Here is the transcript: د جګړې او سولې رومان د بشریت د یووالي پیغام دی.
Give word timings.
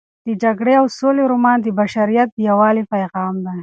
د 0.27 0.29
جګړې 0.43 0.73
او 0.79 0.85
سولې 0.99 1.23
رومان 1.31 1.57
د 1.61 1.67
بشریت 1.79 2.29
د 2.33 2.37
یووالي 2.49 2.83
پیغام 2.93 3.33
دی. 3.45 3.57